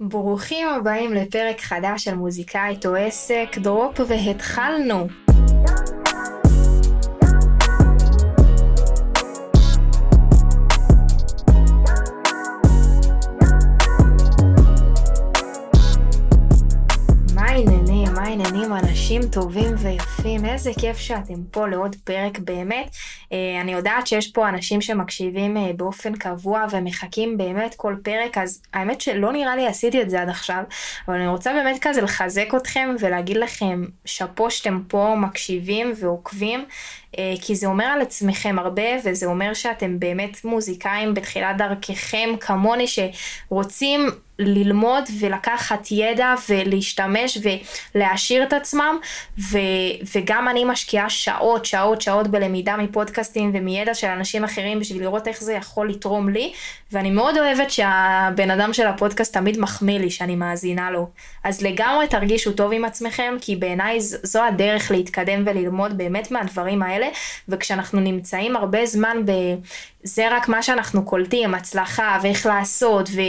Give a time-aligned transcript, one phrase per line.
[0.00, 5.06] ברוכים הבאים לפרק חדש של מוזיקאית או עסק, דרופ והתחלנו.
[19.08, 22.96] אנשים טובים ויפים, איזה כיף שאתם פה לעוד פרק באמת.
[23.32, 28.62] אה, אני יודעת שיש פה אנשים שמקשיבים אה, באופן קבוע ומחכים באמת כל פרק, אז
[28.72, 30.62] האמת שלא נראה לי עשיתי את זה עד עכשיו,
[31.08, 36.64] אבל אני רוצה באמת כזה לחזק אתכם ולהגיד לכם שאפו שאתם פה מקשיבים ועוקבים.
[37.18, 42.84] אה, כי זה אומר על עצמכם הרבה, וזה אומר שאתם באמת מוזיקאים בתחילת דרככם, כמוני,
[42.86, 47.38] שרוצים ללמוד ולקחת ידע ולהשתמש
[47.94, 48.98] ולהעשיר את עצמם,
[49.38, 49.58] ו,
[50.14, 55.40] וגם אני משקיעה שעות, שעות, שעות בלמידה מפודקאסטים ומידע של אנשים אחרים בשביל לראות איך
[55.40, 56.52] זה יכול לתרום לי,
[56.92, 61.08] ואני מאוד אוהבת שהבן אדם של הפודקאסט תמיד מחמיא לי שאני מאזינה לו.
[61.44, 67.07] אז לגמרי תרגישו טוב עם עצמכם, כי בעיניי זו הדרך להתקדם וללמוד באמת מהדברים האלה.
[67.08, 67.16] האלה,
[67.48, 69.32] וכשאנחנו נמצאים הרבה זמן ב...
[70.02, 73.20] זה רק מה שאנחנו קולטים, הצלחה ואיך לעשות, ו,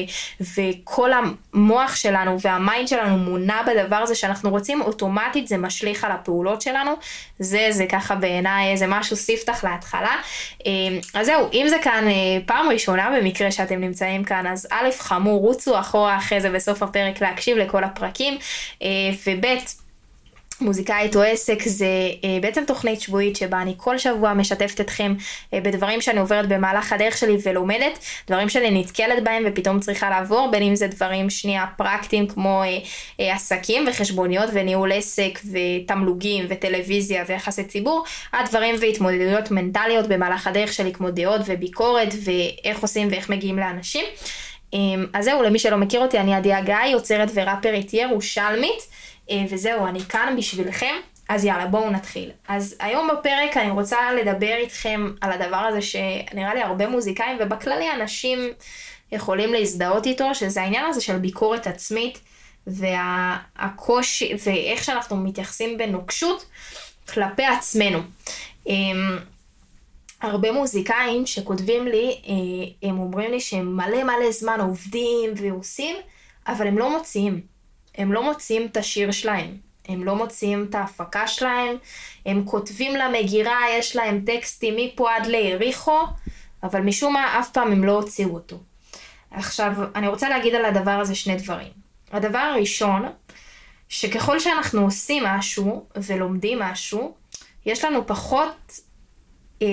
[0.58, 6.61] וכל המוח שלנו והמיינד שלנו מונע בדבר הזה שאנחנו רוצים, אוטומטית זה משליך על הפעולות
[6.61, 6.91] שלנו.
[7.39, 10.16] זה, זה ככה בעיניי איזה משהו ספתח להתחלה.
[10.66, 12.14] אמ, אז זהו, אם זה כאן אה,
[12.45, 17.21] פעם ראשונה במקרה שאתם נמצאים כאן, אז א', חמור, רוצו אחורה אחרי זה בסוף הפרק
[17.21, 18.38] להקשיב לכל הפרקים,
[18.81, 18.88] אה,
[19.27, 19.45] וב',
[20.61, 21.85] מוזיקאית או עסק זה
[22.23, 25.13] אה, בעצם תוכנית שבועית שבה אני כל שבוע משתפת אתכם
[25.53, 30.49] אה, בדברים שאני עוברת במהלך הדרך שלי ולומדת, דברים שאני נתקלת בהם ופתאום צריכה לעבור,
[30.52, 32.63] בין אם זה דברים שנייה פרקטיים כמו
[33.19, 40.73] אה, עסקים וחשבוניות וניהול עסק ותמלוגים וטלוויזיה ויחסי ציבור, עד דברים והתמודדויות מנטליות במהלך הדרך
[40.73, 44.05] שלי כמו דעות וביקורת ואיך עושים ואיך מגיעים לאנשים.
[44.73, 44.80] אה,
[45.13, 48.99] אז זהו, למי שלא מכיר אותי, אני עדיה גיא, יוצרת וראפרית ירושלמית.
[49.30, 50.95] אה, וזהו, אני כאן בשבילכם,
[51.30, 52.31] אז יאללה, בואו נתחיל.
[52.47, 57.92] אז היום בפרק אני רוצה לדבר איתכם על הדבר הזה שנראה לי הרבה מוזיקאים, ובכללי
[57.92, 58.39] אנשים
[59.11, 62.20] יכולים להזדהות איתו, שזה העניין הזה של ביקורת עצמית,
[62.67, 66.45] והקושי, ואיך שאנחנו מתייחסים בנוקשות
[67.14, 67.99] כלפי עצמנו.
[68.67, 69.17] אמ,
[70.21, 75.95] הרבה מוזיקאים שכותבים לי, אה, הם אומרים לי שהם מלא מלא זמן עובדים ועושים,
[76.48, 77.42] אבל הם לא מוציאים.
[77.99, 81.76] הם לא מוצאים את השיר שלהם, הם לא מוצאים את ההפקה שלהם,
[82.26, 85.99] הם כותבים למגירה, יש להם טקסטים מפה עד ליריחו,
[86.64, 88.59] אבל משום מה אף פעם הם לא הוציאו אותו.
[89.32, 91.71] עכשיו, אני רוצה להגיד על הדבר הזה שני דברים.
[92.11, 93.05] הדבר הראשון,
[93.89, 97.15] שככל שאנחנו עושים משהו ולומדים משהו,
[97.65, 98.80] יש לנו פחות,
[99.61, 99.67] אה,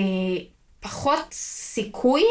[0.81, 2.25] פחות סיכוי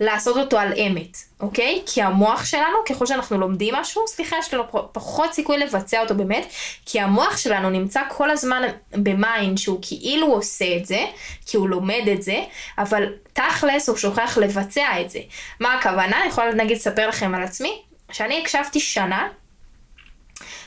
[0.00, 1.82] לעשות אותו על אמת, אוקיי?
[1.86, 6.46] כי המוח שלנו, ככל שאנחנו לומדים משהו, סליחה, יש לנו פחות סיכוי לבצע אותו באמת,
[6.86, 11.00] כי המוח שלנו נמצא כל הזמן ב mind שהוא כאילו עושה את זה,
[11.46, 12.44] כי הוא לומד את זה,
[12.78, 15.20] אבל תכלס הוא שוכח לבצע את זה.
[15.60, 16.20] מה הכוונה?
[16.20, 17.82] אני יכולה נגיד לספר לכם על עצמי,
[18.12, 19.28] שאני הקשבתי שנה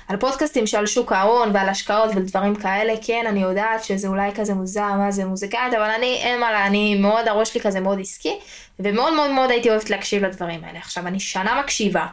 [0.07, 4.53] על פודקאסטים שעל שוק ההון ועל השקעות ודברים כאלה, כן, אני יודעת שזה אולי כזה
[4.53, 8.39] מוזר, מה זה מוזיקאית, אבל אני, אין מה אני מאוד, הראש שלי כזה מאוד עסקי,
[8.79, 10.79] ומאוד מאוד מאוד הייתי אוהבת להקשיב לדברים האלה.
[10.79, 12.05] עכשיו, אני שנה מקשיבה,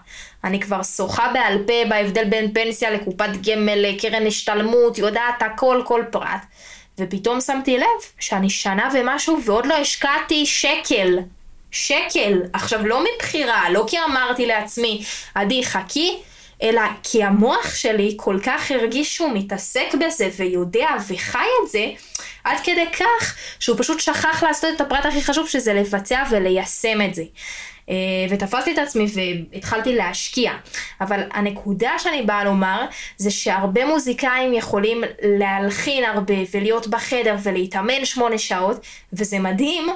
[0.44, 6.02] אני כבר שוחה בעל פה בהבדל בין פנסיה לקופת גמל, לקרן השתלמות, יודעת הכל, כל
[6.10, 6.42] פרט.
[6.98, 7.86] ופתאום שמתי לב
[8.18, 11.18] שאני שנה ומשהו ועוד לא השקעתי שקל.
[11.70, 12.42] שקל.
[12.52, 15.04] עכשיו, לא מבחירה, לא כי אמרתי לעצמי,
[15.34, 16.18] עדי, חכי,
[16.62, 21.86] אלא כי המוח שלי כל כך הרגיש שהוא מתעסק בזה ויודע וחי את זה,
[22.44, 27.14] עד כדי כך שהוא פשוט שכח לעשות את הפרט הכי חשוב שזה לבצע וליישם את
[27.14, 27.24] זה.
[27.88, 27.94] אה,
[28.30, 29.06] ותפסתי את עצמי
[29.52, 30.52] והתחלתי להשקיע.
[31.00, 32.84] אבל הנקודה שאני באה לומר
[33.16, 39.86] זה שהרבה מוזיקאים יכולים להלחין הרבה ולהיות בחדר ולהתאמן שמונה שעות, וזה מדהים.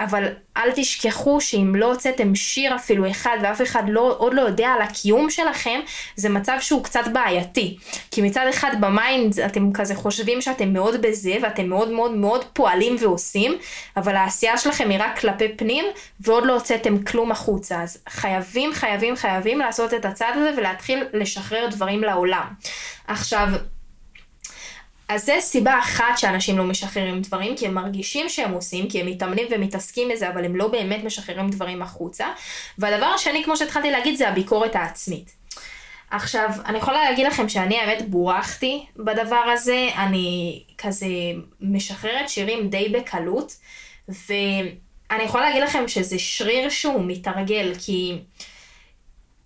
[0.00, 4.68] אבל אל תשכחו שאם לא הוצאתם שיר אפילו אחד ואף אחד לא, עוד לא יודע
[4.68, 5.80] על הקיום שלכם,
[6.16, 7.76] זה מצב שהוא קצת בעייתי.
[8.10, 12.44] כי מצד אחד ב mind אתם כזה חושבים שאתם מאוד בזה ואתם מאוד מאוד מאוד
[12.44, 13.58] פועלים ועושים,
[13.96, 15.84] אבל העשייה שלכם היא רק כלפי פנים
[16.20, 17.82] ועוד לא הוצאתם כלום החוצה.
[17.82, 22.46] אז חייבים חייבים חייבים לעשות את הצעד הזה ולהתחיל לשחרר דברים לעולם.
[23.06, 23.48] עכשיו,
[25.08, 29.06] אז זה סיבה אחת שאנשים לא משחררים דברים, כי הם מרגישים שהם עושים, כי הם
[29.06, 32.26] מתאמנים ומתעסקים בזה, אבל הם לא באמת משחררים דברים החוצה.
[32.78, 35.32] והדבר השני, כמו שהתחלתי להגיד, זה הביקורת העצמית.
[36.10, 41.06] עכשיו, אני יכולה להגיד לכם שאני האמת בורחתי בדבר הזה, אני כזה
[41.60, 43.56] משחררת שירים די בקלות,
[44.08, 48.18] ואני יכולה להגיד לכם שזה שריר שהוא מתרגל, כי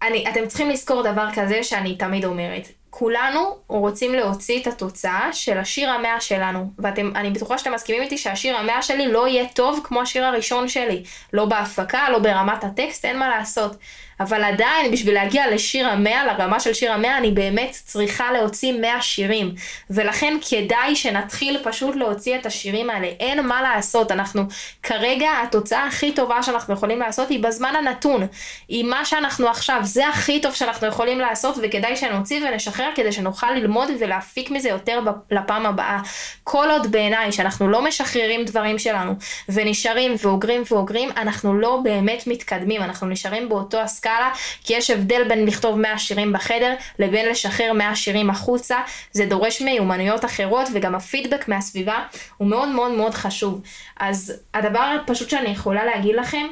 [0.03, 2.69] אני, אתם צריכים לזכור דבר כזה שאני תמיד אומרת.
[2.91, 6.71] כולנו רוצים להוציא את התוצאה של השיר המאה שלנו.
[6.79, 11.03] ואני בטוחה שאתם מסכימים איתי שהשיר המאה שלי לא יהיה טוב כמו השיר הראשון שלי.
[11.33, 13.77] לא בהפקה, לא ברמת הטקסט, אין מה לעשות.
[14.21, 19.03] אבל עדיין, בשביל להגיע לשיר המאה, לרמה של שיר המאה, אני באמת צריכה להוציא מאה
[19.03, 19.55] שירים.
[19.91, 23.07] ולכן כדאי שנתחיל פשוט להוציא את השירים האלה.
[23.07, 24.43] אין מה לעשות, אנחנו
[24.83, 28.27] כרגע, התוצאה הכי טובה שאנחנו יכולים לעשות היא בזמן הנתון.
[28.69, 33.51] היא מה שאנחנו עכשיו, זה הכי טוב שאנחנו יכולים לעשות, וכדאי שנוציא ונשחרר כדי שנוכל
[33.51, 35.01] ללמוד ולהפיק מזה יותר
[35.31, 35.99] לפעם הבאה.
[36.45, 39.13] כל עוד בעיניי שאנחנו לא משחררים דברים שלנו,
[39.49, 44.10] ונשארים ואוגרים ואוגרים, אנחנו לא באמת מתקדמים, אנחנו נשארים באותו הסקאלה.
[44.11, 44.31] סקאלה,
[44.65, 48.79] כי יש הבדל בין לכתוב 100 שירים בחדר לבין לשחרר 100 שירים החוצה,
[49.13, 52.05] זה דורש מיומנויות אחרות וגם הפידבק מהסביבה
[52.37, 53.61] הוא מאוד מאוד מאוד חשוב.
[54.01, 56.47] אז הדבר הפשוט שאני יכולה להגיד לכם,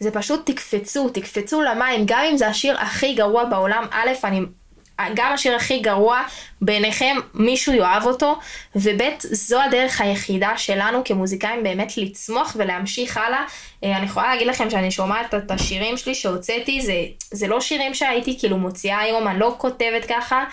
[0.00, 4.40] זה פשוט תקפצו, תקפצו למים, גם אם זה השיר הכי גרוע בעולם, א', אני
[5.14, 6.22] גם השיר הכי גרוע
[6.60, 8.38] בעיניכם, מישהו יאהב אותו,
[8.76, 13.44] וב' זו הדרך היחידה שלנו כמוזיקאים באמת לצמוח ולהמשיך הלאה.
[13.84, 16.92] אה, אני יכולה להגיד לכם שאני שומעת את השירים שלי שהוצאתי, זה,
[17.30, 20.44] זה לא שירים שהייתי כאילו מוציאה היום, אני לא כותבת ככה.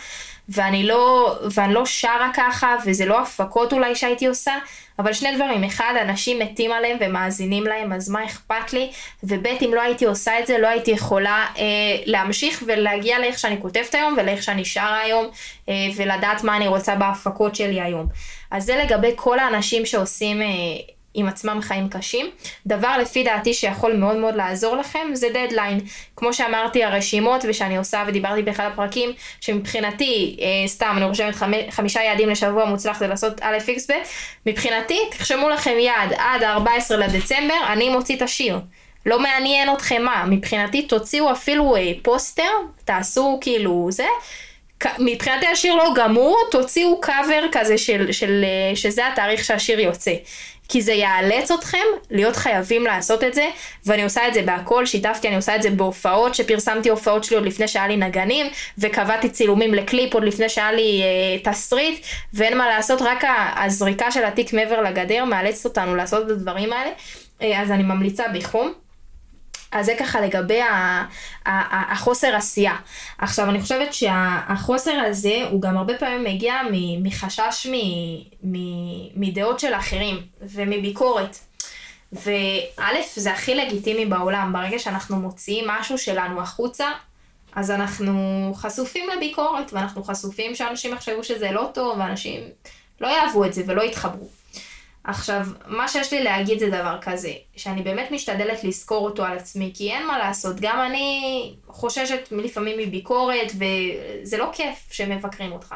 [0.49, 4.53] ואני לא, ואני לא שרה ככה, וזה לא הפקות אולי שהייתי עושה,
[4.99, 8.91] אבל שני דברים, אחד, אנשים מתים עליהם ומאזינים להם, אז מה אכפת לי,
[9.23, 11.63] וב' אם לא הייתי עושה את זה, לא הייתי יכולה אה,
[12.05, 15.27] להמשיך ולהגיע לאיך שאני כותבת היום, ולאיך שאני שרה היום,
[15.69, 18.07] אה, ולדעת מה אני רוצה בהפקות שלי היום.
[18.51, 20.41] אז זה לגבי כל האנשים שעושים...
[20.41, 20.47] אה,
[21.13, 22.30] עם עצמם חיים קשים.
[22.68, 25.80] דבר לפי דעתי שיכול מאוד מאוד לעזור לכם זה דדליין.
[26.15, 29.10] כמו שאמרתי הרשימות ושאני עושה ודיברתי באחד הפרקים
[29.42, 31.51] שמבחינתי אה, סתם אני רושמת חמ...
[31.69, 33.94] חמישה יעדים לשבוע מוצלח זה לעשות א' איקס ב'
[34.45, 38.60] מבחינתי תחשמו לכם יעד עד ה-14 לדצמבר אני מוציא את השיר.
[39.06, 42.51] לא מעניין אתכם מה מבחינתי תוציאו אפילו אה, פוסטר
[42.86, 44.06] תעשו כאילו זה.
[45.00, 50.13] מבחינתי השיר לא גמור, תוציאו קאבר כזה של, של, אה, שזה התאריך שהשיר יוצא.
[50.69, 53.50] כי זה יאלץ אתכם להיות חייבים לעשות את זה,
[53.85, 57.45] ואני עושה את זה בהכל, שיתפתי, אני עושה את זה בהופעות, שפרסמתי הופעות שלי עוד
[57.45, 58.45] לפני שהיה לי נגנים,
[58.77, 63.24] וקבעתי צילומים לקליפ עוד לפני שהיה לי אה, תסריט, ואין מה לעשות, רק
[63.56, 66.91] הזריקה של התיק מעבר לגדר מאלצת אותנו לעשות את הדברים האלה,
[67.41, 68.82] אה, אז אני ממליצה בחום.
[69.73, 70.59] אז זה ככה לגבי
[71.45, 72.75] החוסר עשייה.
[73.17, 76.55] עכשיו אני חושבת שהחוסר הזה הוא גם הרבה פעמים מגיע
[77.03, 77.67] מחשש
[79.15, 81.37] מדעות של אחרים ומביקורת.
[82.13, 82.85] וא'
[83.15, 86.87] זה הכי לגיטימי בעולם, ברגע שאנחנו מוציאים משהו שלנו החוצה,
[87.55, 92.41] אז אנחנו חשופים לביקורת, ואנחנו חשופים שאנשים יחשבו שזה לא טוב, ואנשים
[93.01, 94.42] לא יאהבו את זה ולא יתחברו.
[95.03, 99.71] עכשיו, מה שיש לי להגיד זה דבר כזה, שאני באמת משתדלת לזכור אותו על עצמי,
[99.75, 105.75] כי אין מה לעשות, גם אני חוששת לפעמים מביקורת, וזה לא כיף שמבקרים אותך.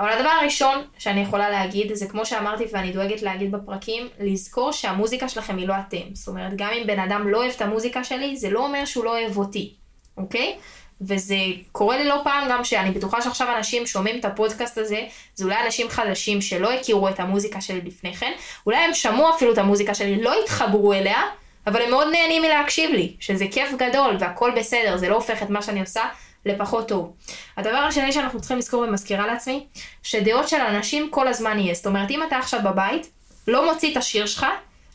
[0.00, 5.28] אבל הדבר הראשון שאני יכולה להגיד, זה כמו שאמרתי ואני דואגת להגיד בפרקים, לזכור שהמוזיקה
[5.28, 6.14] שלכם היא לא אתם.
[6.14, 9.04] זאת אומרת, גם אם בן אדם לא אוהב את המוזיקה שלי, זה לא אומר שהוא
[9.04, 9.74] לא אוהב אותי,
[10.16, 10.56] אוקיי?
[11.00, 11.36] וזה
[11.72, 15.00] קורה לי לא פעם גם שאני בטוחה שעכשיו אנשים שומעים את הפודקאסט הזה,
[15.34, 18.32] זה אולי אנשים חדשים שלא הכירו את המוזיקה שלי לפני כן,
[18.66, 21.22] אולי הם שמעו אפילו את המוזיקה שלי, לא התחברו אליה,
[21.66, 25.50] אבל הם מאוד נהנים מלהקשיב לי, שזה כיף גדול והכל בסדר, זה לא הופך את
[25.50, 26.04] מה שאני עושה
[26.46, 27.12] לפחות טוב.
[27.56, 29.66] הדבר השני שאנחנו צריכים לזכור ומזכירה לעצמי,
[30.02, 31.74] שדעות של אנשים כל הזמן יהיה.
[31.74, 33.10] זאת אומרת, אם אתה עכשיו בבית,
[33.48, 34.46] לא מוציא את השיר שלך,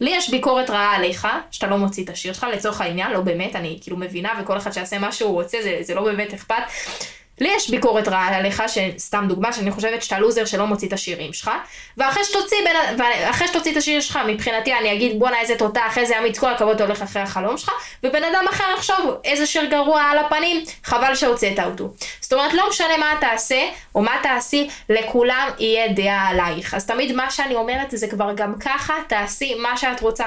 [0.01, 3.55] לי יש ביקורת רעה עליך, שאתה לא מוציא את השיר שלך, לצורך העניין, לא באמת,
[3.55, 6.63] אני כאילו מבינה, וכל אחד שיעשה מה שהוא רוצה, זה, זה לא באמת אכפת.
[7.41, 11.33] לי יש ביקורת רעה עליך, שסתם דוגמה, שאני חושבת שאתה לוזר שלא מוציא את השירים
[11.33, 11.51] שלך,
[11.97, 16.19] ואחרי שתוציא, בין, ואחרי שתוציא את השיר שלך, מבחינתי אני אגיד בואנה איזה תותח, איזה
[16.19, 17.71] אמיץ, כל הכבוד אתה הולך אחרי החלום שלך,
[18.03, 21.93] ובן אדם אחר יחשוב איזה שיר גרוע על הפנים, חבל שהוצאת אותו.
[22.21, 23.61] זאת אומרת, לא משנה מה תעשה,
[23.95, 26.73] או מה תעשי, לכולם יהיה דעה עלייך.
[26.73, 30.25] אז תמיד מה שאני אומרת זה כבר גם ככה, תעשי מה שאת רוצה.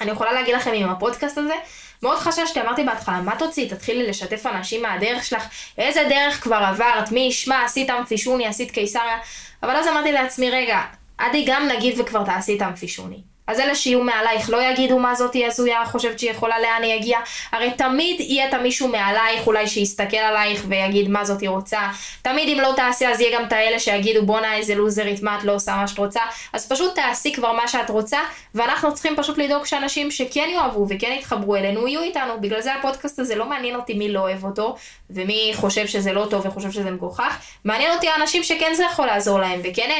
[0.00, 1.54] אני יכולה להגיד לכם עם הפודקאסט הזה,
[2.02, 3.68] מאוד חששתי, אמרתי בהתחלה, מה תוציאי?
[3.68, 5.44] תתחילי לשתף אנשים מהדרך שלך,
[5.78, 9.18] איזה דרך כבר עברת, מי ישמע, עשית אמפישוני, עשית קיסריה,
[9.62, 10.80] אבל אז אמרתי לעצמי, רגע,
[11.18, 13.35] עדי גם נגיד וכבר תעשי את אמפישוני.
[13.46, 17.20] אז אלה שיהיו מעלייך לא יגידו מה זאתי הזויה, חושבת שהיא יכולה לאן היא הגיעה.
[17.52, 21.78] הרי תמיד יהיה את המישהו מעלייך אולי שיסתכל עלייך ויגיד מה זאתי רוצה.
[22.22, 25.44] תמיד אם לא תעשי אז יהיה גם את האלה שיגידו בואנה איזה לוזרית מה את
[25.44, 26.20] לא עושה מה שאת רוצה.
[26.52, 28.18] אז פשוט תעשי כבר מה שאת רוצה
[28.54, 32.40] ואנחנו צריכים פשוט לדאוג שאנשים שכן יאהבו וכן יתחברו אלינו יהיו איתנו.
[32.40, 34.76] בגלל זה הפודקאסט הזה לא מעניין אותי מי לא אוהב אותו
[35.10, 37.38] ומי חושב שזה לא טוב וחושב שזה מגוחך.
[37.64, 39.90] מעניין אותי האנשים שכן זה יכול לעזור להם וכן.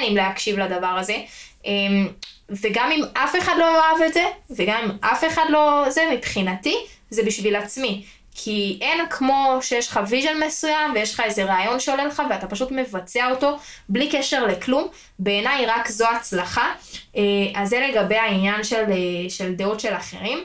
[1.67, 2.09] אמ,
[2.51, 6.77] וגם אם אף אחד לא יאהב את זה, וגם אם אף אחד לא זה, מבחינתי,
[7.11, 8.05] זה בשביל עצמי.
[8.39, 12.71] כי אין כמו שיש לך vision מסוים ויש לך איזה רעיון שעולה לך ואתה פשוט
[12.71, 13.59] מבצע אותו
[13.89, 14.89] בלי קשר לכלום.
[15.19, 16.73] בעיניי רק זו הצלחה.
[17.17, 17.23] אה,
[17.55, 20.45] אז זה לגבי העניין של, אה, של דעות של אחרים.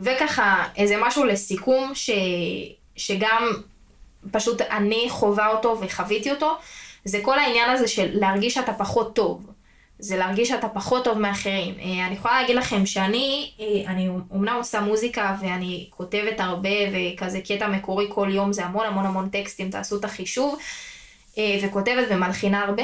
[0.00, 2.10] וככה איזה משהו לסיכום ש,
[2.96, 3.52] שגם
[4.30, 6.56] פשוט אני חווה אותו וחוויתי אותו,
[7.04, 9.46] זה כל העניין הזה של להרגיש שאתה פחות טוב.
[9.98, 11.74] זה להרגיש שאתה פחות טוב מאחרים.
[11.80, 17.40] אה, אני יכולה להגיד לכם שאני, אה, אני אומנם עושה מוזיקה ואני כותבת הרבה וכזה
[17.40, 20.58] קטע מקורי כל יום, זה המון המון המון טקסטים, תעשו את החישוב,
[21.38, 22.82] אה, וכותבת ומלחינה הרבה.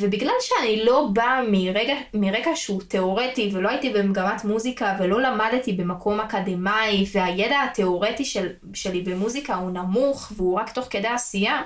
[0.00, 6.20] ובגלל שאני לא באה מרגע, מרקע שהוא תיאורטי ולא הייתי במגמת מוזיקה ולא למדתי במקום
[6.20, 11.62] אקדמאי והידע התיאורטי של, שלי במוזיקה הוא נמוך והוא רק תוך כדי עשייה,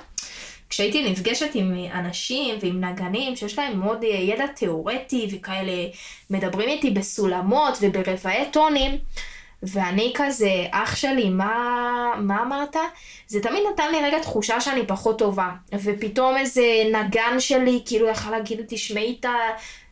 [0.71, 5.73] כשהייתי נפגשת עם אנשים ועם נגנים שיש להם מאוד אה, ידע תיאורטי וכאלה
[6.31, 8.99] מדברים איתי בסולמות וברבעי טונים,
[9.63, 12.77] ואני כזה, אח שלי, מה, מה אמרת?
[13.27, 15.51] זה תמיד נתן לי רגע תחושה שאני פחות טובה.
[15.73, 19.27] ופתאום איזה נגן שלי, כאילו יכל להגיד, תשמעי את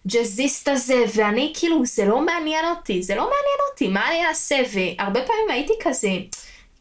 [0.07, 4.57] הג'אזיסט הזה, ואני כאילו, זה לא מעניין אותי, זה לא מעניין אותי, מה אני אעשה?
[4.73, 6.11] והרבה פעמים הייתי כזה,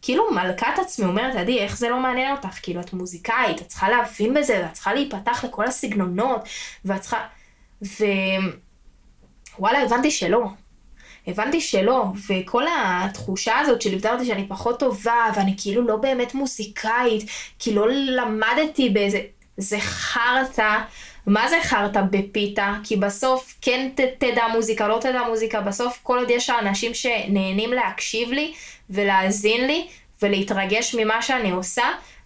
[0.05, 2.59] כאילו מלכת עצמי אומרת, עדי, איך זה לא מעניין אותך?
[2.61, 6.41] כאילו, את מוזיקאית, את צריכה להבין בזה, ואת צריכה להיפתח לכל הסגנונות,
[6.85, 7.27] ואת צריכה...
[7.83, 8.05] ו...
[9.59, 10.45] וואלה, הבנתי שלא.
[11.27, 17.29] הבנתי שלא, וכל התחושה הזאת שליוותה אותי שאני פחות טובה, ואני כאילו לא באמת מוזיקאית,
[17.59, 19.19] כי לא למדתי באיזה...
[19.57, 20.77] זה חרטא.
[21.27, 22.73] מה זה חרטא בפיתה?
[22.83, 27.73] כי בסוף כן ת, תדע מוזיקה, לא תדע מוזיקה, בסוף כל עוד יש אנשים שנהנים
[27.73, 28.53] להקשיב לי
[28.89, 29.87] ולהאזין לי
[30.21, 31.83] ולהתרגש ממה שאני עושה,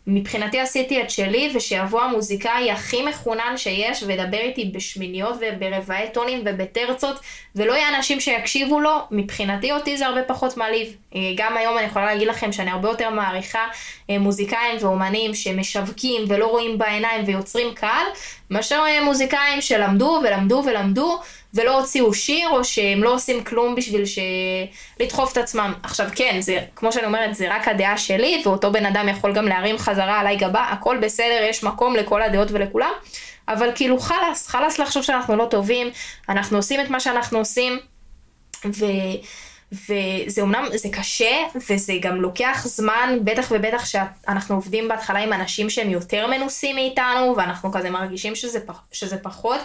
[0.08, 7.20] מבחינתי עשיתי את שלי, ושיבוא המוזיקאי הכי מחונן שיש, וידבר איתי בשמיניות וברבעי טונים ובטרצות,
[7.56, 10.96] ולא יהיה אנשים שיקשיבו לו, מבחינתי אותי זה הרבה פחות מעליב.
[11.16, 13.68] אה, גם היום אני יכולה להגיד לכם שאני הרבה יותר מעריכה
[14.10, 18.06] אה, מוזיקאים ואומנים שמשווקים ולא רואים בעיניים ויוצרים קהל,
[18.50, 21.20] מאשר אה, מוזיקאים שלמדו ולמדו ולמדו.
[21.54, 24.20] ולא הוציאו שיר, או שהם לא עושים כלום בשביל ש...
[25.00, 25.74] לדחוף את עצמם.
[25.84, 29.48] עכשיו כן, זה, כמו שאני אומרת, זה רק הדעה שלי, ואותו בן אדם יכול גם
[29.48, 32.92] להרים חזרה עליי גבה, הכל בסדר, יש מקום לכל הדעות ולכולם,
[33.48, 35.88] אבל כאילו חלאס, חלאס לחשוב שאנחנו לא טובים,
[36.30, 37.80] אנחנו עושים את מה שאנחנו עושים,
[38.66, 38.86] ו...
[39.72, 41.38] וזה אמנם, זה קשה,
[41.70, 47.34] וזה גם לוקח זמן, בטח ובטח שאנחנו עובדים בהתחלה עם אנשים שהם יותר מנוסים מאיתנו,
[47.38, 49.60] ואנחנו כזה מרגישים שזה, פח, שזה פחות,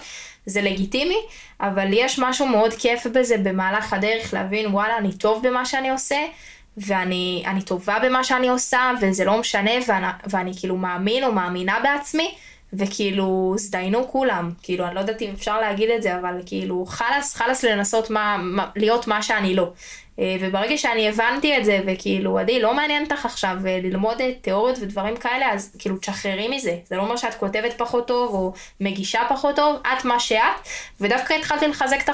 [0.46, 1.18] זה לגיטימי,
[1.60, 6.18] אבל יש משהו מאוד כיף בזה במהלך הדרך להבין, וואלה, אני טוב במה שאני עושה,
[6.76, 12.34] ואני טובה במה שאני עושה, וזה לא משנה, ואני, ואני כאילו מאמין או מאמינה בעצמי.
[12.72, 17.34] וכאילו, הזדיינו כולם, כאילו, אני לא יודעת אם אפשר להגיד את זה, אבל כאילו, חלאס,
[17.34, 19.72] חלאס לנסות מה, מה, להיות מה שאני לא.
[20.18, 24.32] אה, וברגע שאני הבנתי את זה, וכאילו, עדי, לא מעניין אותך עכשיו אה, ללמוד אה,
[24.40, 26.76] תיאוריות ודברים כאלה, אז כאילו, תשחררי מזה.
[26.84, 30.68] זה לא אומר שאת כותבת פחות טוב, או מגישה פחות טוב, את מה שאת,
[31.00, 32.08] ודווקא התחלתי לחזק את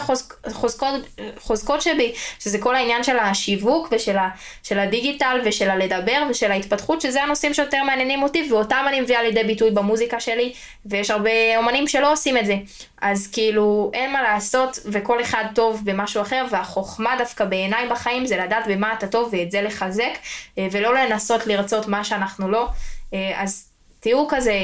[0.44, 4.28] החוזקות שבי, שזה כל העניין של השיווק, ושל ה,
[4.62, 9.44] של הדיגיטל, ושל הלדבר, ושל ההתפתחות, שזה הנושאים שיותר מעניינים אותי, ואותם אני מביאה לידי
[9.44, 10.52] ביטוי במוזיקה שלי,
[10.86, 12.54] ויש הרבה אומנים שלא עושים את זה.
[13.00, 18.36] אז כאילו, אין מה לעשות, וכל אחד טוב במשהו אחר, והחוכמה דווקא בעיניי בחיים זה
[18.36, 20.12] לדעת במה אתה טוב ואת זה לחזק,
[20.58, 22.68] אה, ולא לנסות לרצות מה שאנחנו לא.
[23.14, 23.68] אה, אז
[24.00, 24.60] תהיו כזה,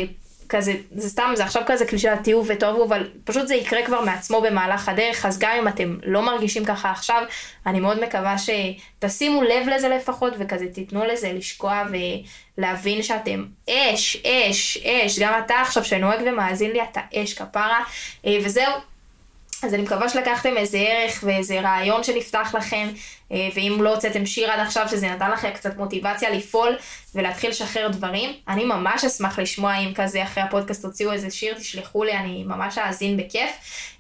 [0.48, 4.40] כזה, זה סתם, זה עכשיו כזה קלישה, תהיו ותאהבו, אבל פשוט זה יקרה כבר מעצמו
[4.40, 7.22] במהלך הדרך, אז גם אם אתם לא מרגישים ככה עכשיו,
[7.66, 11.82] אני מאוד מקווה שתשימו לב לזה לפחות, וכזה תיתנו לזה לשקוע
[12.58, 17.80] ולהבין שאתם אש, אש, אש, גם אתה עכשיו שנוהג ומאזין לי, אתה אש כפרה,
[18.26, 18.72] אה, וזהו.
[19.62, 22.88] אז אני מקווה שלקחתם איזה ערך ואיזה רעיון שנפתח לכם,
[23.30, 26.76] ואם לא הוצאתם שיר עד עכשיו, שזה נתן לכם קצת מוטיבציה לפעול
[27.14, 28.30] ולהתחיל לשחרר דברים.
[28.48, 32.78] אני ממש אשמח לשמוע אם כזה אחרי הפודקאסט תוציאו איזה שיר, תשלחו לי, אני ממש
[32.78, 33.50] אאזין בכיף.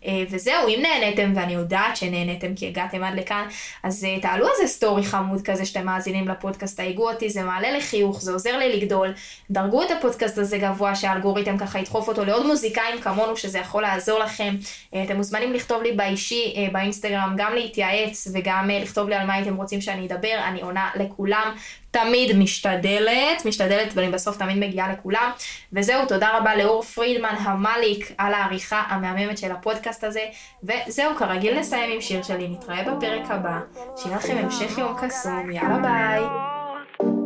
[0.06, 3.46] אה, וזהו, אם נהניתם, ואני יודעת שנהניתם כי הגעתם עד לכאן,
[3.82, 8.22] אז אה, תעלו איזה סטורי חמוד כזה שאתם מאזינים לפודקאסט, תהיגו אותי, זה מעלה לחיוך,
[8.22, 9.14] זה עוזר לי לגדול.
[9.50, 14.18] דרגו את הפודקאסט הזה גבוה, שהאלגוריתם ככה ידחוף אותו לעוד מוזיקאים כמונו, שזה יכול לעזור
[14.18, 14.56] לכם.
[14.88, 19.80] אתם מוזמנים לכתוב לי באישי, באינסטגרם, גם להתייעץ וגם לכתוב לי על מה הייתם רוצים
[19.80, 21.54] שאני אדבר, אני עונה לכולם.
[21.90, 25.30] תמיד משתדלת, משתדלת ואני בסוף תמיד מגיעה לכולם.
[25.72, 30.20] וזהו, תודה רבה לאור פרידמן המליק על העריכה המהממת של הפודקאסט הזה.
[30.62, 33.58] וזהו, כרגיל נסיים עם שיר שלי, נתראה בפרק הבא.
[33.96, 36.22] שיהיה לכם המשך יום קסום, יאללה ביי.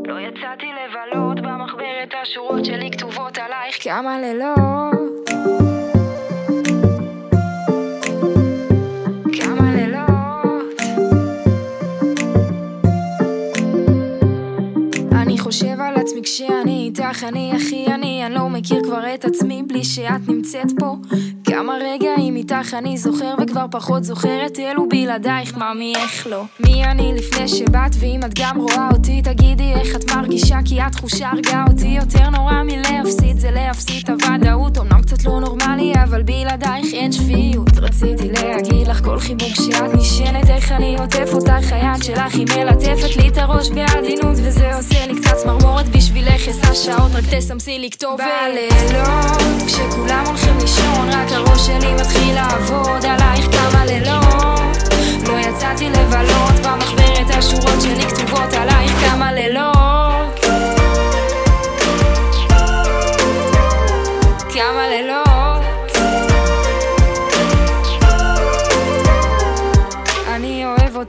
[0.05, 5.70] לא יצאתי לבלות במחברת השורות שלי כתובות עלייך כמה לילות
[17.21, 20.97] איתך, אני הכי אני, אני לא מכיר כבר את עצמי בלי שאת נמצאת פה.
[21.45, 26.45] כמה רגעים איתך אני זוכר וכבר פחות זוכרת אלו בלעדייך, ממי איך לא.
[26.61, 31.31] מי אני לפני שבאת ואם את גם רואה אותי תגידי איך את מרגישה כי התחושה
[31.31, 36.87] הרגה אותי יותר נורא מלהפסיד זה להפסיד את הוודאות אמנם קצת לא נורמלי אבל בלעדייך
[36.93, 41.73] אין שפיות רציתי להגיד לך כל חיבוק שאת נשענת איך אני עוטף אותך?
[41.73, 46.49] היד שלך היא מלטפת לי את הראש בעדינות וזה עושה לי קצת צמרמורת בשבילך.
[46.49, 48.25] עשר שעות רק תסמסי לי כתובת.
[48.25, 54.77] בלילות כשכולם הולכים לישון רק הראש שלי מתחיל לעבוד עלייך כמה לילות.
[55.29, 60.45] לא יצאתי לבלות במחברת השורות שלי כתובות עלייך כמה לילות.
[64.55, 65.30] כמה לילות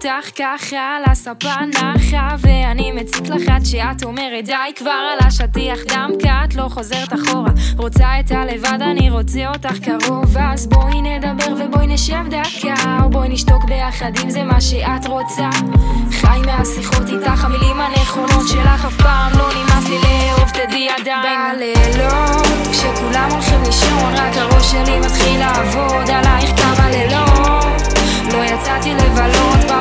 [0.06, 5.80] אותך ככה על הספה נחה ואני מציק לך עד שאת אומרת די כבר על השטיח
[5.88, 7.52] דמקה את לא חוזרת אחורה.
[7.78, 13.30] רוצה את הלבד אני רוצה אותך קרוב אז בואי נדבר ובואי נשב דקה או בואי
[13.30, 15.50] נשתוק ביחד אם זה מה שאת רוצה.
[16.12, 21.56] חי מהשיחות איתך המילים הנכונות שלך אף פעם לא נמאס לי לאהוב תדעי עדיין.
[21.56, 27.82] בלילות כשכולם הולכים לישון רק הראש שלי מתחיל לעבוד עלייך כמה לילות.
[28.34, 29.72] לא יצאתי לבלות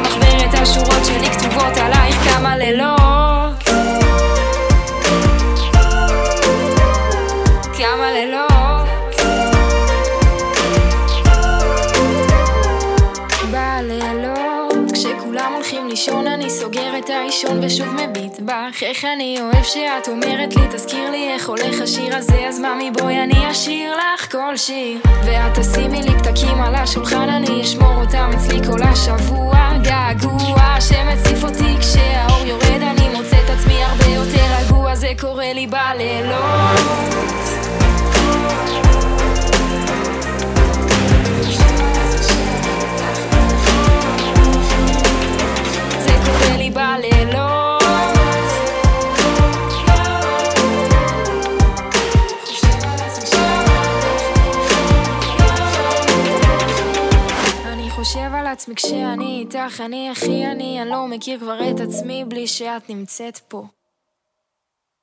[18.90, 23.23] איך אני אוהב שאת אומרת לי תזכיר לי איך הולך השיר הזה אז ממי בואי
[23.23, 25.00] אני אשיר לך כל שיר.
[25.25, 29.73] ואת תשימי לי פתקים על השולחן אני אשמור אותם אצלי כל השבוע.
[29.82, 35.66] געגוע שמציף אותי כשהאור יורד אני מוצא את עצמי הרבה יותר רגוע זה קורה לי
[35.66, 37.50] בלילות
[59.54, 63.63] איתך, אני הכי אני, אני לא מכיר כבר את עצמי בלי שאת נמצאת פה.